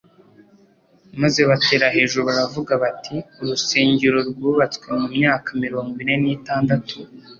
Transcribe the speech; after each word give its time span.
maze 1.21 1.39
batera 1.49 1.85
hejuru, 1.95 2.21
baravuga 2.29 2.73
bati: 2.83 3.17
"Urusengero 3.41 4.17
rwubatswe 4.29 4.87
mu 4.99 5.07
myaka 5.15 5.49
mirongo 5.63 5.93
ine 6.01 6.15
n'itandatu 6.23 6.95